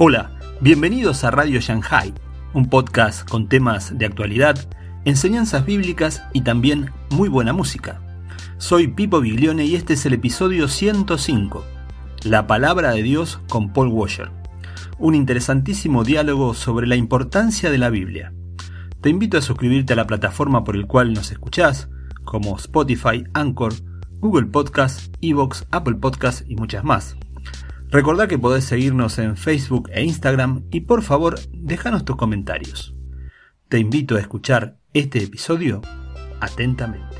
[0.00, 2.14] Hola, bienvenidos a Radio Shanghai,
[2.54, 4.56] un podcast con temas de actualidad,
[5.04, 8.00] enseñanzas bíblicas y también muy buena música.
[8.58, 11.64] Soy Pipo Biglione y este es el episodio 105,
[12.22, 14.30] La palabra de Dios con Paul Washer,
[15.00, 18.32] un interesantísimo diálogo sobre la importancia de la Biblia.
[19.00, 21.88] Te invito a suscribirte a la plataforma por el cual nos escuchás,
[22.22, 23.72] como Spotify, Anchor,
[24.20, 27.16] Google Podcast, Evox, Apple Podcast y muchas más.
[27.90, 32.94] Recordá que podés seguirnos en Facebook e Instagram y por favor déjanos tus comentarios.
[33.70, 35.80] Te invito a escuchar este episodio
[36.38, 37.16] atentamente.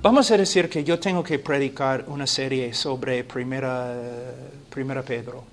[0.00, 3.94] Vamos a decir que yo tengo que predicar una serie sobre Primera,
[4.70, 5.44] primera Pedro.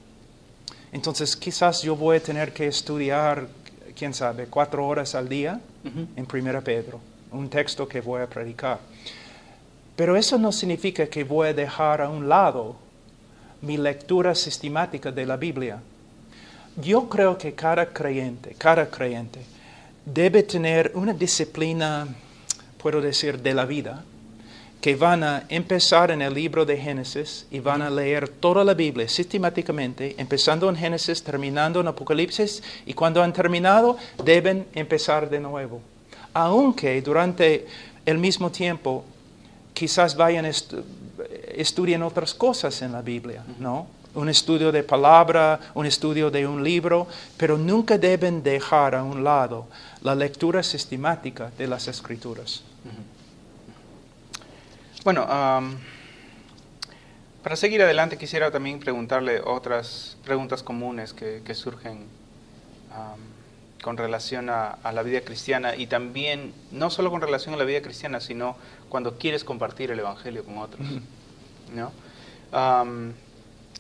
[0.94, 3.50] Entonces quizás yo voy a tener que estudiar,
[3.94, 5.60] quién sabe, cuatro horas al día
[6.16, 7.02] en Primera Pedro,
[7.34, 8.80] un texto que voy a predicar.
[10.00, 12.78] Pero eso no significa que voy a dejar a un lado
[13.62, 15.82] mi lectura sistemática de la Biblia.
[16.82, 19.42] Yo creo que cada creyente, cada creyente
[20.06, 22.08] debe tener una disciplina,
[22.82, 24.06] puedo decir, de la vida,
[24.80, 28.76] que van a empezar en el libro de Génesis y van a leer toda la
[28.76, 35.42] Biblia sistemáticamente, empezando en Génesis, terminando en Apocalipsis, y cuando han terminado deben empezar de
[35.42, 35.82] nuevo.
[36.34, 37.68] Aunque durante
[38.06, 39.04] el mismo tiempo
[39.80, 40.84] quizás vayan estu
[41.56, 43.88] estudien otras cosas en la Biblia, ¿no?
[44.14, 49.24] Un estudio de palabra, un estudio de un libro, pero nunca deben dejar a un
[49.24, 49.68] lado
[50.02, 52.64] la lectura sistemática de las escrituras.
[55.04, 55.26] Bueno,
[57.44, 62.06] para seguir adelante quisiera también preguntarle otras preguntas comunes que, surgen
[63.82, 67.64] con relación a, a, la vida cristiana y también no solo con relación a la
[67.64, 68.58] vida cristiana, sino
[68.90, 70.86] cuando quieres compartir el Evangelio con otros.
[71.74, 71.92] ¿no?
[72.52, 73.14] Um,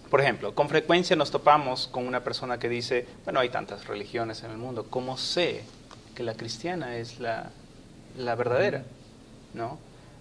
[0.09, 4.43] por ejemplo, con frecuencia nos topamos con una persona que dice, bueno, hay tantas religiones
[4.43, 5.63] en el mundo, ¿cómo sé
[6.15, 7.51] que la cristiana es la,
[8.17, 8.83] la verdadera?
[9.53, 9.77] ¿No?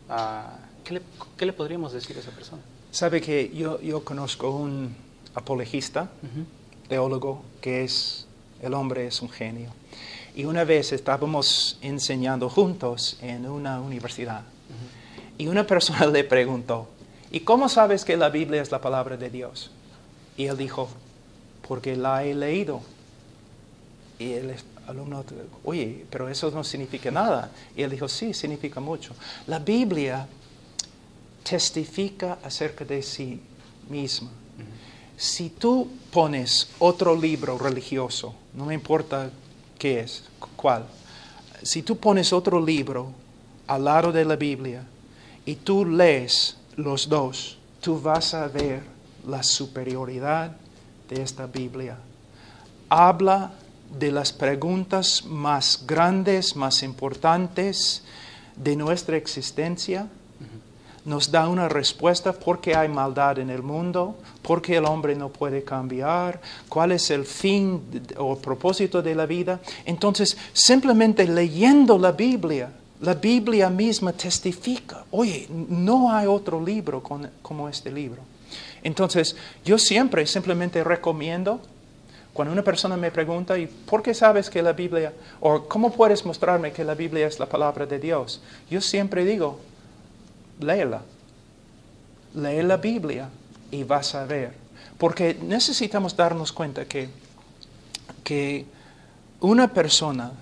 [0.09, 1.03] Uh, ¿qué, le,
[1.37, 2.63] ¿qué, le, podríamos decir a esa persona?
[2.91, 4.95] Sabe que yo, yo conozco un
[5.35, 6.89] apologista, uh -huh.
[6.89, 8.27] teólogo, que es,
[8.63, 9.71] el hombre es un genio.
[10.35, 14.43] Y una vez estábamos enseñando juntos en una universidad.
[15.37, 16.89] Y una persona le preguntó,
[17.31, 19.71] ¿y cómo sabes que la Biblia es la palabra de Dios?
[20.37, 20.89] Y él dijo,
[21.67, 22.81] porque la he leído.
[24.19, 24.55] Y el
[24.87, 25.25] alumno,
[25.65, 27.51] oye, pero eso no significa nada.
[27.77, 29.15] Y él dijo, sí, significa mucho.
[29.47, 30.27] La Biblia
[31.43, 33.41] testifica acerca de sí
[33.89, 34.31] misma.
[35.19, 39.31] Si tú pones otro libro religioso, no me importa
[39.77, 40.23] qué es,
[40.57, 40.87] cuál,
[41.63, 43.11] si tú pones otro libro
[43.67, 44.85] al lado de la Biblia
[45.45, 48.83] y tú lees los dos, tú vas a ver
[49.27, 50.57] la superioridad
[51.09, 51.99] de esta Biblia.
[52.89, 53.53] Habla
[53.99, 58.05] de las preguntas más grandes, más importantes
[58.55, 60.07] de nuestra existencia.
[61.09, 65.15] Nos da una respuesta por qué hay maldad en el mundo, por qué el hombre
[65.15, 66.39] no puede cambiar,
[66.69, 67.81] cuál es el fin
[68.19, 69.59] o propósito de la vida.
[69.87, 72.71] Entonces, simplemente leyendo la Biblia,
[73.01, 78.21] la Biblia misma testifica, oye, no hay otro libro como este libro.
[78.83, 81.63] Entonces, yo siempre simplemente recomiendo,
[82.35, 86.27] cuando una persona me pregunta, ¿y por qué sabes que la Biblia, o cómo puedes
[86.27, 88.43] mostrarme que la Biblia es la palabra de Dios?
[88.69, 89.59] Yo siempre digo,
[90.61, 91.03] léela,
[92.35, 93.29] lee la Biblia
[93.71, 94.55] y vas a ver.
[94.99, 97.09] Porque necesitamos darnos cuenta que,
[98.25, 98.67] que
[99.41, 100.33] una persona,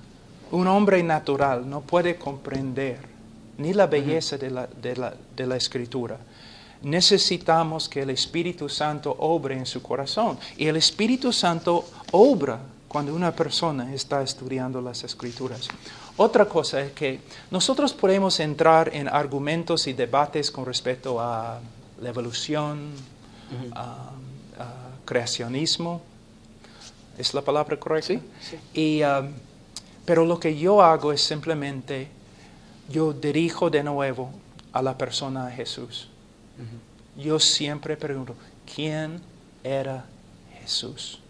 [0.51, 2.99] un hombre natural, no puede comprender
[3.59, 6.19] ni la belleza de, la, de, la, de la escritura
[6.83, 10.39] necesitamos que el Espíritu Santo obre en su corazón.
[10.57, 12.61] Y el Espíritu Santo obra
[12.97, 15.69] cuando una persona está estudiando las escrituras.
[16.17, 17.21] Otra cosa es que
[17.51, 21.61] nosotros podemos entrar en argumentos y debates con respecto a
[22.01, 22.93] la evolución,
[23.53, 23.73] uh -huh.
[23.75, 24.75] a, a
[25.05, 26.01] creacionismo.
[27.19, 28.15] ¿Es la palabra correcta?
[28.15, 28.21] Sí.
[28.41, 28.57] sí.
[28.73, 29.31] Y, um,
[30.07, 32.09] pero lo que yo hago es simplemente,
[32.89, 34.31] yo dirijo de nuevo
[34.73, 36.09] a la persona a Jesús.
[36.57, 37.25] Uh -huh.
[37.25, 38.35] Yo siempre pregunto,
[38.75, 39.21] ¿quién
[39.63, 40.07] era
[40.63, 41.21] Jesús?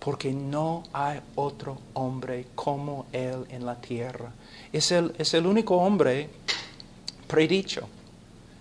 [0.00, 4.32] Porque no hay otro hombre como Él en la tierra.
[4.72, 6.28] Es el, es el único hombre
[7.28, 7.86] predicho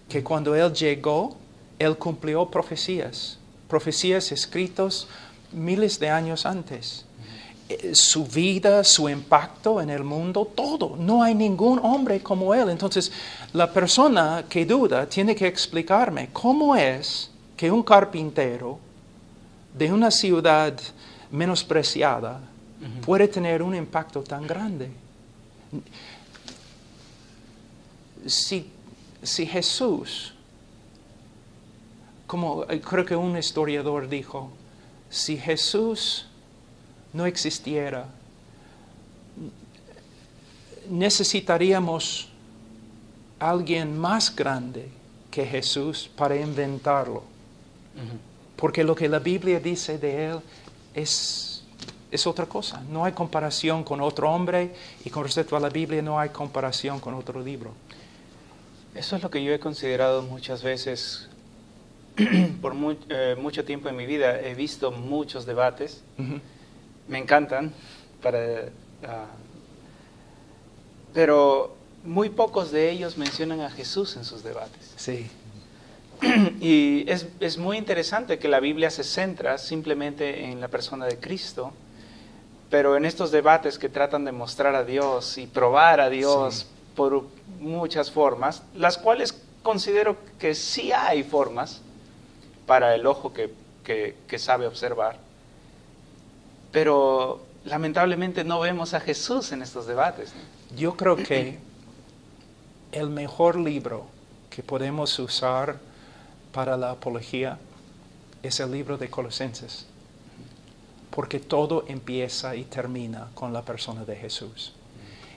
[0.10, 1.38] que cuando Él llegó,
[1.78, 3.38] Él cumplió profecías,
[3.68, 5.08] profecías escritas
[5.52, 7.06] miles de años antes.
[7.94, 10.96] Su vida, su impacto en el mundo, todo.
[10.98, 12.70] No hay ningún hombre como Él.
[12.70, 13.12] Entonces,
[13.54, 18.80] la persona que duda tiene que explicarme cómo es que un carpintero
[19.78, 20.74] de una ciudad
[21.32, 22.42] menospreciada
[23.06, 24.90] puede tener un impacto tan grande.
[28.26, 28.70] Si,
[29.22, 30.34] si Jesús,
[32.28, 34.52] como eh, creo que un historiador dijo,
[35.10, 36.28] si Jesús
[37.14, 38.08] no existiera,
[40.90, 42.30] necesitaríamos
[43.40, 44.90] alguien más grande
[45.32, 47.24] que Jesús para inventarlo.
[48.56, 50.40] Porque lo que la Biblia dice de él
[51.02, 51.64] es,
[52.12, 52.82] es otra cosa.
[52.90, 54.74] No hay comparación con otro hombre
[55.04, 57.74] y con respecto a la Biblia no hay comparación con otro libro.
[58.96, 61.30] Eso es lo que yo he considerado muchas veces.
[62.62, 62.76] Por
[63.10, 66.04] eh, mucho tiempo en mi vida he visto muchos debates.
[67.08, 67.74] Me encantan,
[68.22, 68.70] para,
[69.04, 69.26] ah,
[71.14, 74.94] pero muy pocos de ellos mencionan a Jesús en sus debates.
[74.96, 75.28] Sí,
[76.60, 81.18] Y es, es muy interesante que la Biblia se centra simplemente en la persona de
[81.18, 81.72] Cristo,
[82.70, 86.66] pero en estos debates que tratan de mostrar a Dios y probar a Dios Sí.
[86.96, 87.24] por
[87.62, 89.34] muchas formas, las cuales
[89.64, 91.82] considero que sí hay formas
[92.68, 93.52] para el ojo que,
[93.84, 95.18] que- que sabe observar,
[96.72, 100.34] pero lamentablemente no vemos a Jesús en estos debates.
[100.76, 101.58] yo creo que
[102.92, 104.06] el mejor libro
[104.50, 105.78] que podemos usar
[106.52, 107.58] para la apología
[108.42, 109.86] es el libro de Colosenses,
[111.12, 114.74] porque todo empieza y termina con la persona de Jesús.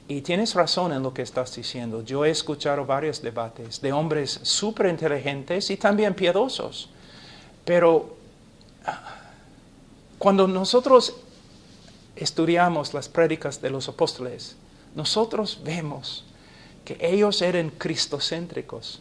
[0.08, 2.02] Y tienes razón en lo que estás diciendo.
[2.02, 6.88] Yo he escuchado varios debates de hombres súper inteligentes y también piadosos,
[7.64, 8.16] pero
[8.84, 9.16] ah,
[10.18, 11.14] cuando nosotros
[12.16, 14.56] estudiamos las prédicas de los apóstoles,
[14.94, 16.24] nosotros vemos
[16.84, 19.00] que ellos eran cristocéntricos.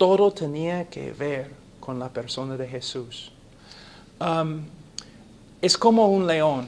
[0.00, 3.30] Todo tenía que ver con la persona de Jesús.
[4.18, 4.62] Um,
[5.60, 6.66] es como un león.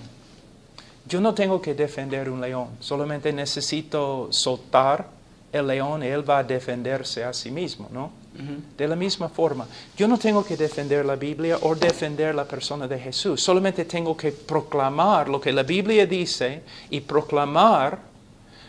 [1.08, 5.08] Yo no tengo que defender un león, solamente necesito soltar
[5.50, 8.12] el león y él va a defenderse a sí mismo, ¿no?
[8.76, 12.87] De la misma forma, yo no tengo que defender la Biblia o defender la persona
[12.87, 17.99] de Jesús, solamente tengo que proclamar lo que la Biblia dice y proclamar,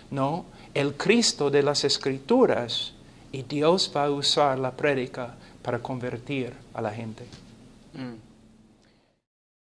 [0.09, 0.45] ¿no?
[0.73, 2.92] El Cristo de las Escrituras
[3.33, 7.25] y Dios va a usar la prédica para convertir a la gente.
[7.95, 8.32] Mm.